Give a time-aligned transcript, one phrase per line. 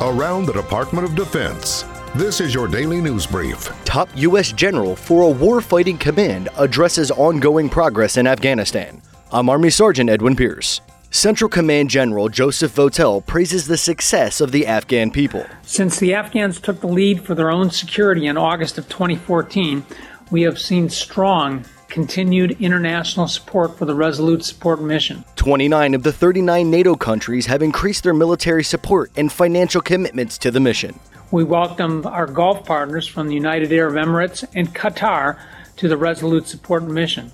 [0.00, 1.84] around the Department of Defense.
[2.14, 3.66] This is your daily news brief.
[3.84, 4.52] Top U.S.
[4.52, 9.00] general for a warfighting command addresses ongoing progress in Afghanistan.
[9.32, 10.80] I'm Army Sergeant Edwin Pierce.
[11.10, 15.46] Central Command General Joseph Votel praises the success of the Afghan people.
[15.62, 19.84] Since the Afghans took the lead for their own security in August of 2014,
[20.32, 21.64] we have seen strong
[21.94, 25.24] continued international support for the Resolute Support Mission.
[25.36, 30.50] 29 of the 39 NATO countries have increased their military support and financial commitments to
[30.50, 30.98] the mission.
[31.30, 35.38] We welcome our Gulf partners from the United Arab Emirates and Qatar
[35.76, 37.30] to the Resolute Support Mission.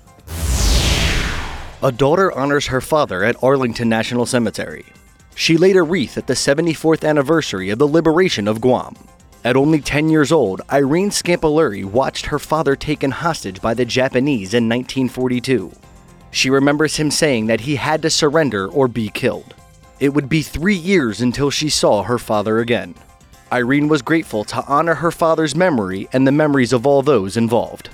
[1.81, 4.85] A daughter honors her father at Arlington National Cemetery.
[5.33, 8.95] She laid a wreath at the 74th anniversary of the liberation of Guam.
[9.43, 14.53] At only 10 years old, Irene Scampoluri watched her father taken hostage by the Japanese
[14.53, 15.71] in 1942.
[16.29, 19.55] She remembers him saying that he had to surrender or be killed.
[19.99, 22.93] It would be three years until she saw her father again.
[23.51, 27.89] Irene was grateful to honor her father's memory and the memories of all those involved.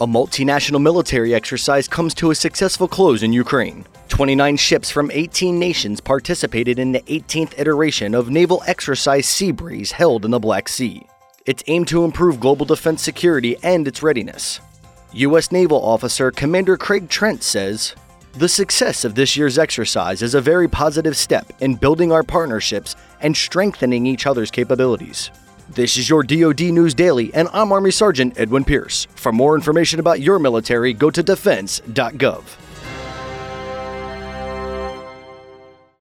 [0.00, 3.86] A multinational military exercise comes to a successful close in Ukraine.
[4.18, 10.24] 29 ships from 18 nations participated in the 18th iteration of naval exercise Seabreeze held
[10.24, 11.06] in the Black Sea.
[11.46, 14.58] It's aimed to improve global defense security and its readiness.
[15.12, 15.52] U.S.
[15.52, 17.94] Naval Officer Commander Craig Trent says,
[18.32, 22.96] The success of this year's exercise is a very positive step in building our partnerships
[23.20, 25.30] and strengthening each other's capabilities.
[25.70, 29.06] This is your DoD News Daily, and I'm Army Sergeant Edwin Pierce.
[29.14, 32.67] For more information about your military, go to defense.gov.